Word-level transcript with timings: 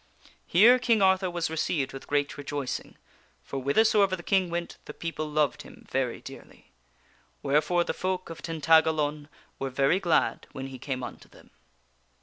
Here 0.47 0.79
King 0.79 1.03
Arthur 1.03 1.29
was 1.29 1.51
received 1.51 1.93
with 1.93 2.07
great 2.07 2.35
rejoicing; 2.35 2.97
for 3.43 3.59
whither 3.59 3.83
soever 3.83 4.15
the 4.15 4.23
King 4.23 4.49
went 4.49 4.77
the 4.85 4.95
people 4.95 5.29
loved 5.29 5.61
him 5.61 5.85
very 5.91 6.19
dearly. 6.19 6.71
Wherefore 7.43 7.83
the 7.83 7.93
folk 7.93 8.31
of 8.31 8.41
Tintagalon 8.41 9.29
were 9.59 9.69
very 9.69 9.99
glad 9.99 10.47
when 10.53 10.69
he 10.69 10.79
came 10.79 11.03
unto 11.03 11.29
them. 11.29 11.51